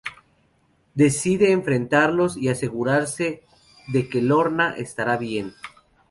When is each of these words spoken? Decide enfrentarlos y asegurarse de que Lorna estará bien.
Decide 0.95 1.51
enfrentarlos 1.51 2.35
y 2.35 2.49
asegurarse 2.49 3.43
de 3.89 4.09
que 4.09 4.23
Lorna 4.23 4.73
estará 4.75 5.15
bien. 5.15 5.53